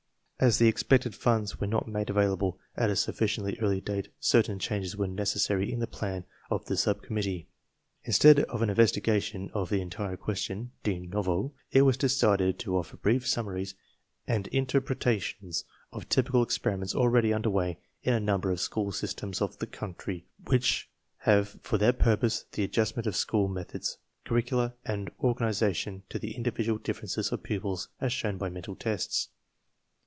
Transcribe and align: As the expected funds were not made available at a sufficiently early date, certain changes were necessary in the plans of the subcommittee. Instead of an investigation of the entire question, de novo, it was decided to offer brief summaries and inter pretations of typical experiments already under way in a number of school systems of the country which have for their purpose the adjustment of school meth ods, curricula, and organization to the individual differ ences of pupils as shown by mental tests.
As 0.43 0.57
the 0.57 0.67
expected 0.67 1.13
funds 1.13 1.59
were 1.59 1.67
not 1.67 1.87
made 1.87 2.09
available 2.09 2.57
at 2.75 2.89
a 2.89 2.95
sufficiently 2.95 3.59
early 3.61 3.79
date, 3.79 4.07
certain 4.19 4.57
changes 4.57 4.97
were 4.97 5.05
necessary 5.07 5.71
in 5.71 5.77
the 5.81 5.85
plans 5.85 6.25
of 6.49 6.65
the 6.65 6.75
subcommittee. 6.75 7.47
Instead 8.05 8.39
of 8.45 8.63
an 8.63 8.71
investigation 8.71 9.51
of 9.53 9.69
the 9.69 9.81
entire 9.81 10.17
question, 10.17 10.71
de 10.81 10.97
novo, 11.05 11.53
it 11.71 11.83
was 11.83 11.95
decided 11.95 12.57
to 12.57 12.75
offer 12.75 12.97
brief 12.97 13.27
summaries 13.27 13.75
and 14.25 14.47
inter 14.47 14.81
pretations 14.81 15.63
of 15.91 16.09
typical 16.09 16.41
experiments 16.41 16.95
already 16.95 17.31
under 17.31 17.51
way 17.51 17.77
in 18.01 18.15
a 18.15 18.19
number 18.19 18.49
of 18.49 18.59
school 18.59 18.91
systems 18.91 19.43
of 19.43 19.59
the 19.59 19.67
country 19.67 20.25
which 20.45 20.89
have 21.17 21.49
for 21.61 21.77
their 21.77 21.93
purpose 21.93 22.45
the 22.53 22.63
adjustment 22.63 23.05
of 23.05 23.15
school 23.15 23.47
meth 23.47 23.75
ods, 23.75 23.99
curricula, 24.25 24.73
and 24.85 25.11
organization 25.19 26.01
to 26.09 26.17
the 26.17 26.33
individual 26.35 26.79
differ 26.79 27.05
ences 27.05 27.31
of 27.31 27.43
pupils 27.43 27.89
as 27.99 28.11
shown 28.11 28.39
by 28.39 28.49
mental 28.49 28.75
tests. 28.75 29.27